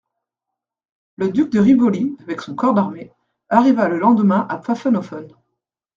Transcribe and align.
Le 1.17 1.29
duc 1.29 1.51
de 1.51 1.59
Rivoli, 1.59 2.17
avec 2.23 2.41
son 2.41 2.55
corps 2.55 2.73
d'armée, 2.73 3.11
arriva 3.49 3.87
le 3.87 3.99
lendemain 3.99 4.47
à 4.49 4.57
Pfaffenhoffen. 4.57 5.27